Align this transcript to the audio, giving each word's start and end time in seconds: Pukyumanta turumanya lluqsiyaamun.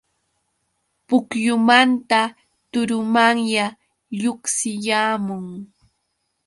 Pukyumanta 1.07 2.21
turumanya 2.71 3.65
lluqsiyaamun. 4.21 5.45